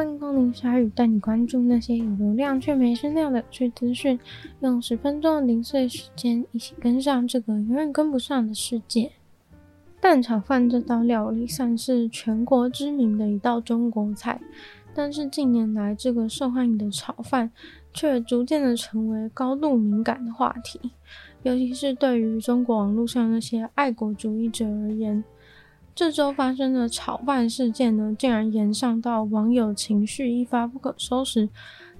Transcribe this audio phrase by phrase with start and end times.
[0.00, 4.18] 欢迎光临鲨语，带你关注那些有流量却没声量的趣资讯。
[4.60, 9.12] 用十分钟的零碎时间，一起跟上这个永远跟不上的世界。
[10.00, 14.40] 蛋炒饭这道料理算是全国知名的一道中国菜，
[14.94, 17.50] 但是近年来，这个受欢迎的炒饭
[17.92, 20.80] 却逐渐的成为高度敏感的话题，
[21.42, 25.22] 尤其是对于中国网络上那些爱国主义者而言。
[25.94, 31.48] 这周发生的炒饭事件呢，竟然延上到网友情绪一发不可收拾，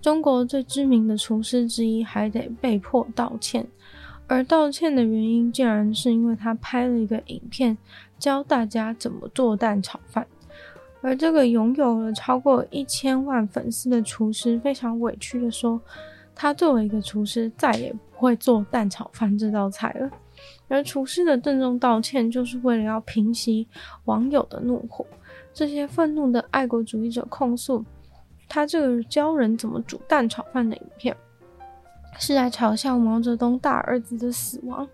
[0.00, 3.66] 中国最知名的厨师之一还得被迫道歉，
[4.28, 7.76] 而道歉的原因竟然是因为他拍了一个影片，
[8.18, 10.24] 教大家怎么做蛋炒饭，
[11.00, 15.80] 而这个拥有了超过一千万粉丝的厨师非常委屈的说，
[16.36, 20.08] 他作为一个厨师，再也不会做蛋炒饭这道菜了。
[20.68, 23.66] 而厨师的郑重道歉，就是为了要平息
[24.04, 25.04] 网友的怒火。
[25.52, 27.84] 这些愤怒的爱国主义者控诉，
[28.48, 31.16] 他这个教人怎么煮蛋炒饭的影片，
[32.18, 34.88] 是在嘲笑毛泽东大儿子的死亡。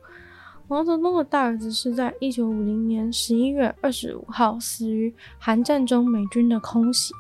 [0.67, 7.13] 毛泽东的大儿子是在一九五零年十一月二十五号死于韩战中美军的空袭。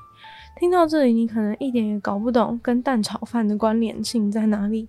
[0.56, 4.88] 听到这里，你可能一点也搞不懂跟蛋炒饭的关联性在哪里。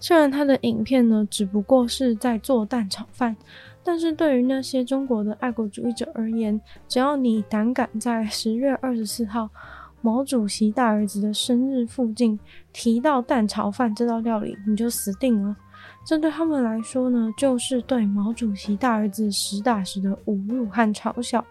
[0.00, 3.34] 虽然他的影片呢，只不过是在做蛋炒饭，
[3.82, 9.48] 但是对于那些中国的爱国主义者而言，只要你胆敢在十月二十四号
[10.02, 12.38] 毛主席大儿子的生日附近
[12.72, 15.56] 提到蛋炒饭这道料理，你就死定了。
[16.04, 21.42] 这对他们来说呢，就是对毛主席大儿子实打实的侮辱和嘲笑。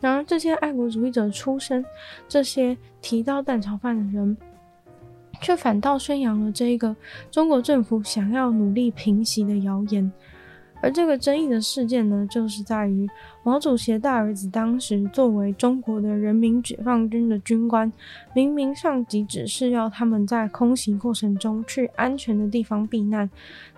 [0.00, 1.84] 然而，这些爱国主义者出身，
[2.28, 4.36] 这些提到蛋炒饭的人。
[5.42, 6.94] 却反倒宣扬了这一个
[7.30, 10.12] 中国政府想要努力平息的谣言，
[10.82, 13.08] 而这个争议的事件呢，就是在于
[13.42, 17.90] 毛主席大儿子当时作为中国的人民解放军的军官，
[18.34, 23.30] 明明上级指示要他们在空袭过程中去安全的地方避难，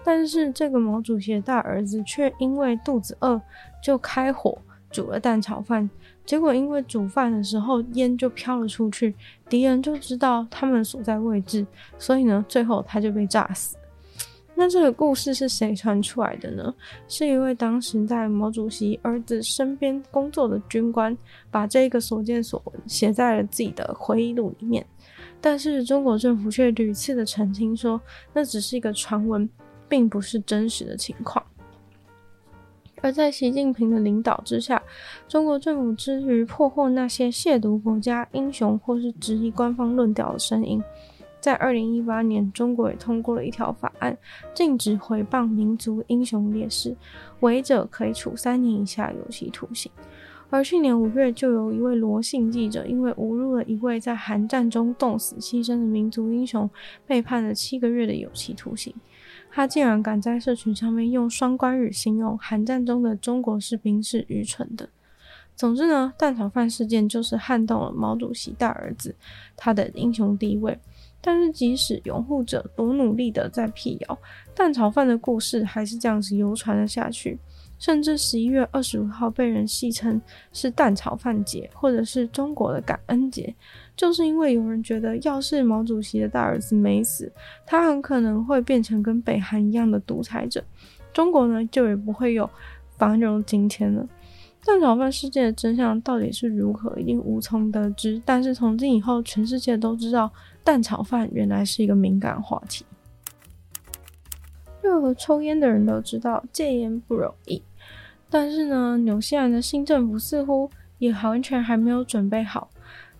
[0.02, 3.40] 但是这个毛主席的大儿子却因为肚子饿
[3.80, 4.58] 就开火
[4.92, 5.88] 煮了蛋炒饭。
[6.24, 9.12] 结果因为煮饭的时候烟就飘了出去，
[9.48, 11.66] 敌人就知道他们所在位置，
[11.98, 13.76] 所以呢，最后他就被炸死。
[14.54, 16.72] 那这个故事是谁传出来的呢？
[17.08, 21.16] 是一位当时在毛主席儿子身边工作的军官，
[21.50, 24.86] 把这个所见所闻写在了自己的回忆录里面。
[25.40, 28.00] 但是中国政府却屡次的澄清说，
[28.32, 29.48] 那只是一个传闻，
[29.88, 31.44] 并不是真实的情况。
[33.02, 34.80] 而在习近平的领导之下，
[35.28, 40.80] 中国政府之于破获那些亵渎国家英雄或是质疑官方论调的声音，
[41.40, 44.16] 在二零一八年，中国也通过了一条法案，
[44.54, 46.96] 禁止诽谤民族英雄烈士，
[47.40, 49.90] 违者可以处三年以下有期徒刑。
[50.48, 56.68] 而去年五月，就有一位罗姓记者，因为侮辱了一位在韩战中冻死牺牲的民族英雄，
[57.06, 58.94] 被判了七个月的有期徒刑。
[59.54, 64.88] 他竟然敢在社群上面用双关语形容韩战中的中国士兵是愚蠢的。
[65.54, 69.14] 总之呢，蛋炒饭事件就是撼动了毛主席大儿子
[69.54, 70.78] 他的英雄地位。
[71.20, 74.18] 但是即使拥护者多努力的在辟谣，
[74.56, 77.38] 蛋炒饭的故事还是这样子流传了下去。
[77.82, 80.22] 甚至十一月二十五号被人戏称
[80.52, 83.52] 是蛋炒饭节，或者是中国的感恩节，
[83.96, 87.32] 就是因为有人觉得，要是毛主席的大儿子没死，
[87.66, 90.62] 他很可能会变成跟北韩一样的独裁者，
[91.12, 92.48] 中国呢就也不会有
[92.96, 94.08] 繁荣今天了。
[94.64, 98.22] 蛋炒饭事件的真相到底是如何，已经无从得知。
[98.24, 100.30] 但是从今以后，全世界都知道
[100.62, 102.84] 蛋炒饭原来是一个敏感话题。
[104.80, 107.60] 任何抽烟的人都知道戒烟不容易。
[108.32, 112.70] 但是呢，纽西兰的新政府似乎也完全还没有准备好。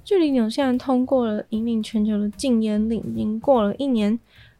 [0.02, 4.18] 距离纽西兰通过了引领全球的禁烟令已经过了一年，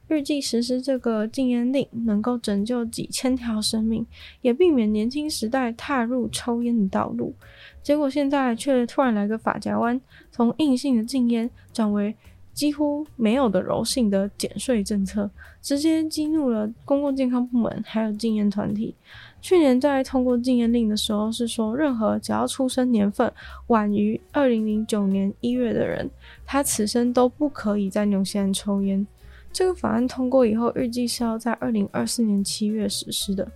[0.09, 4.07] 预计实施这个禁烟令能够拯救几千条生命，
[4.43, 7.35] 也避免年轻时代踏入抽烟的道路。
[7.83, 9.99] 结果现在却突然来个法夹弯，
[10.31, 12.15] 从硬性的禁烟转为
[12.53, 15.31] 几乎没有的柔性的减税政策，
[15.63, 18.95] 直接激怒了公共健康部门还有禁烟团体。
[19.43, 23.31] 去年在通过禁烟令的时候，是说任何只要出生年份
[23.67, 26.09] 晚于二零零九年一月的人，
[26.47, 29.05] 他此生都不可以在纽西兰抽烟。
[29.53, 33.47] 这个法案通过以后，预计是要在二零二四年七月实施的。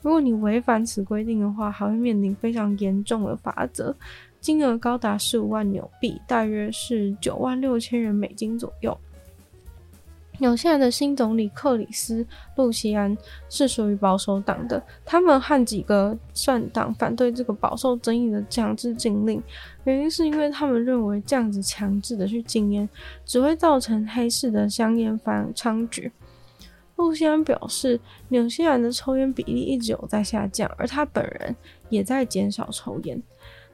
[0.00, 3.94] 如果你违反此规定的话，还会面临非常严重的罚则，
[4.40, 8.98] 金额高达十五万纽币，大约是九万六千元美金左右。
[10.38, 12.24] 纽西兰的新总理克里斯·
[12.56, 13.16] 露西安
[13.48, 19.40] 是属于保守党的，他们和几个政党反对这个饱受争议的强制禁令，
[19.84, 22.88] 原因是因为他们认为这样子强制的去禁烟，
[23.24, 26.10] 只会造成黑市的香烟贩猖獗。
[26.96, 31.54] 露西安表示，纽西兰的抽烟比例一直有在下降，而他本人
[31.88, 33.22] 也在减少抽烟。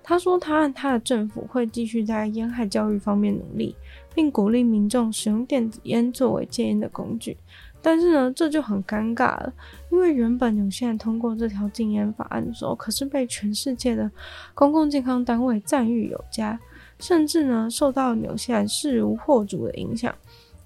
[0.03, 3.77] 他说，他和他的政府会继续在烟害教育方面努力。
[4.15, 7.37] 并鼓励民众使用电子烟作为戒烟的工具，
[7.81, 9.53] 但是呢，这就很尴尬了，
[9.91, 14.11] 因为原本纽西兰通过这条禁烟法案的时候，可是被全世界的
[14.55, 16.59] 公共健康单位赞誉有加，
[16.99, 20.15] 甚至呢，受到纽西兰势如破竹的影响。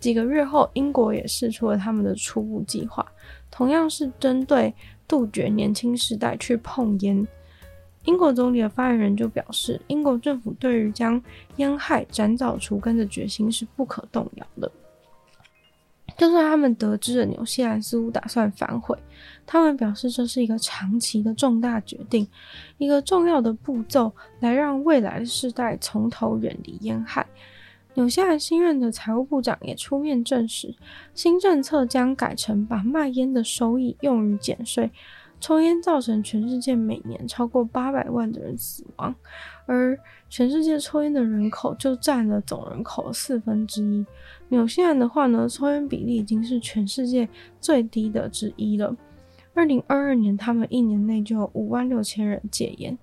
[0.00, 3.06] 几个月后，英国也试出了他们的初步计划，
[3.50, 4.75] 同样是针对
[5.08, 7.26] 杜绝年轻世代去碰烟。
[8.04, 11.20] 英国总理的发言人就表示，英国政府对于将
[11.56, 14.70] 烟害斩草除根的决心是不可动摇的。
[16.16, 18.96] 就算他们得知了纽西兰似乎打算反悔，
[19.44, 22.28] 他们表示这是一个长期的重大决定，
[22.78, 27.26] 一个重要的步骤，来让未来的世代从头远离烟害。
[27.94, 30.72] 纽西兰新任的财务部长也出面证实，
[31.14, 34.90] 新政策将改成把卖烟的收益用于减税。
[35.44, 39.14] 抽烟造成全世界每年超过八百万的人死亡，
[39.67, 39.94] 而
[40.31, 44.06] 全世界抽烟的人口就占了总人口四分之一。
[44.49, 47.29] 纽西兰的话呢，抽烟比例已经是全世界
[47.61, 48.96] 最低的之一了。
[49.52, 52.96] 二零二二年，他们一年内就有五万六千人戒烟。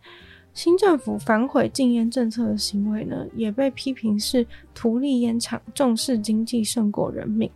[0.51, 4.43] 新政府反悔禁烟政策的行为呢，也被批评是
[4.73, 7.51] 图利烟厂，重视经济胜过人命。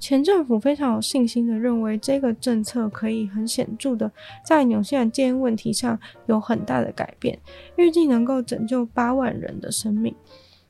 [0.00, 4.10] 前政府非常有信心的认为，这个政策可以很显著的
[4.42, 7.38] 在纽西兰戒烟问题上有很大的改变，
[7.76, 10.12] 预计能够拯救八万人的生命。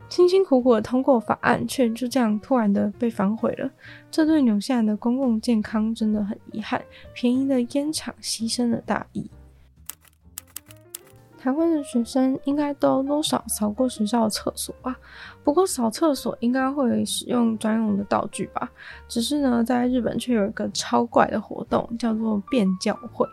[0.08, 3.70] 辛辛苦苦的通过法案，却就这样突然的被反悔了，
[4.10, 6.82] 这对纽西兰的公共健康真的很遗憾。
[7.14, 9.30] 便宜的烟厂牺牲了大义。
[11.40, 14.94] 台湾的学生应该都多少扫过学校的厕所吧？
[15.42, 18.70] 不过扫厕所应该会使用专用的道具吧？
[19.08, 23.26] 只是呢，在日本却有一个超怪的活动，叫做变教会，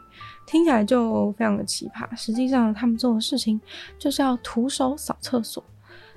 [0.45, 2.07] 听起来就非常的奇葩。
[2.15, 3.59] 实际上，他们做的事情
[3.99, 5.61] 就是要徒手扫厕所。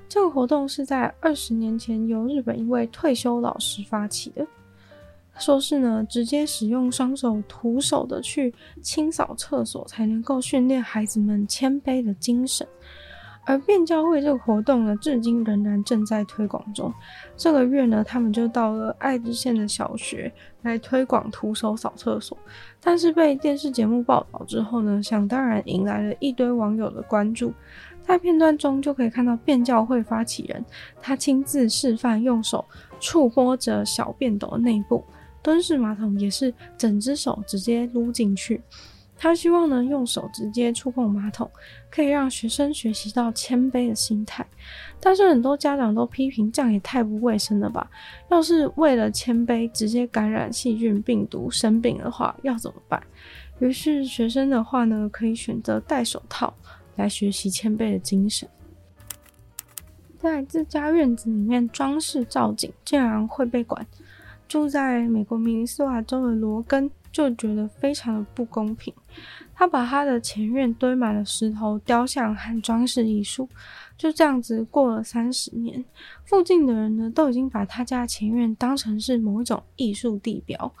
[0.07, 4.47] 这个活动是在二十年前由日本一位退休老师发起的。
[5.41, 12.65] 说是呢，直接使用双手徒手的去清扫厕所，才能够训练孩子们谦卑的精神。
[13.43, 16.93] 而变教会这个活动呢，至今仍然正在推广中。
[17.35, 22.37] 这个月呢，他们就到了爱知县的小学来推广徒手扫厕所。
[22.79, 27.51] 但是被电视节目报道之后呢，想当然迎来了一堆网友的关注。
[28.03, 30.63] 在片段中就可以看到变教会发起人，
[31.01, 32.63] 他亲自示范用手
[32.99, 35.03] 触摸着小便斗内部。
[35.41, 38.61] 蹲式马桶也是整只手直接撸进去，
[39.17, 41.49] 他希望呢，用手直接触碰马桶，
[41.89, 44.45] 可以让学生学习到谦卑的心态。
[44.99, 47.89] 但是很多家长都批评这样也太不卫生了吧？
[48.29, 53.01] 要是为了谦卑直接感染细菌、病毒生病的话，要怎么办？
[53.59, 56.53] 于是学生的话呢，可以选择戴手套
[56.95, 58.47] 来学习谦卑的精神。
[60.19, 63.85] 在自家院子里面装饰造景，竟然会被管。
[64.51, 68.93] 住在美国明尼苏达州的罗根就觉得非常的不公平，
[69.55, 73.47] 他把他的前院堆满了石头、雕像和装饰艺术，
[73.97, 75.85] 就这样子过了三十年。
[76.25, 80.73] 附近的人呢，都已经把他家前院当成是某一种艺术地标，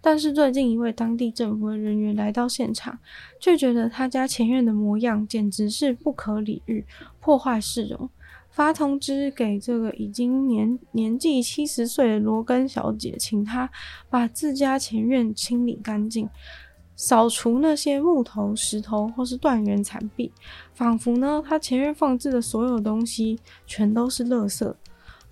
[0.00, 2.98] 但是最近一位当地政府的人员来到现场，
[3.38, 6.84] 却觉得他家前院的模样简直是不可理喻，
[7.20, 8.10] 破坏市容。
[8.52, 13.70] 发通知给这个已经年年纪七十岁的罗根小姐，请她
[14.10, 16.28] 把自家前院清理干净，
[16.94, 20.30] 扫除那些木头、石头或是断垣残壁，
[20.74, 24.74] 仿佛呢，她前院放置的所有东西全都是垃圾。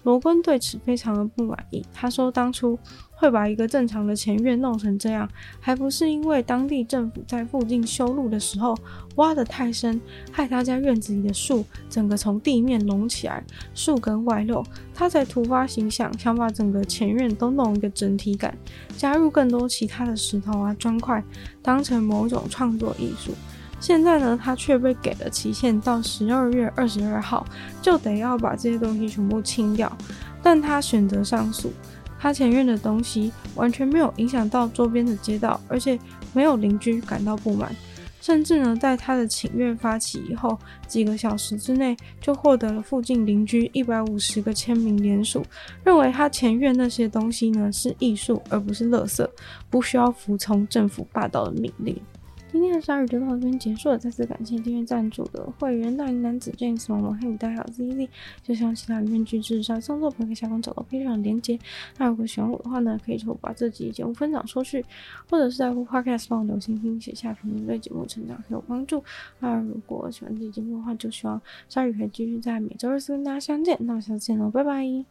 [0.02, 2.78] 罗根对此非常的不满意，他说当初。
[3.20, 5.28] 会把一个正常的前院弄成这样，
[5.60, 8.74] 还不是因为当地政府在附近修路的时候
[9.16, 10.00] 挖得太深，
[10.32, 14.64] 害他家院子里的树整个从地面隆起来，树根外露，
[14.94, 18.56] 他才突发奇想，想把整个前院都弄一个整体感，
[18.96, 21.22] 加入更多其他的石头啊砖块，
[21.60, 23.32] 当成某种创作艺术。
[23.80, 27.44] 现在呢，他却被给了期限，到十二月二十二号
[27.80, 29.90] 就得要把这些东西全部清掉，
[30.42, 31.72] 但他选择上诉。
[32.18, 35.98] 他前院的东西完全没有影响到周边的街道，而且
[36.34, 37.74] 没有邻居感到不满。
[38.20, 45.42] 甚至呢，在他的请愿发起以后，几个小时之内就获得了附近邻居一百五十个签名联署，
[45.82, 49.26] 认为他前院那些东西呢是艺术而不是垃圾，
[49.70, 51.98] 不需要服从政府霸道的命令。
[52.52, 58.08] 今天的鲨语就到这边结束了，再次感谢订阅赞助的会员大龄男子 James 毛毛黑五代号 ZZ，
[58.42, 61.58] 就像其他语音剧制上创作，可以下方找到配上连接。
[61.96, 64.84] 那如果喜欢我的话呢，可以抽把这集节目分享出去，
[65.28, 69.02] 或者是在 Podcast 帮我留星星、写下评论，对节目成长很有帮助。
[69.38, 73.76] 那如果喜欢这期节目的话，就希望鲨鱼可以继续在每周二四跟大家相见。
[73.80, 75.10] 那我们下次见喽，拜拜。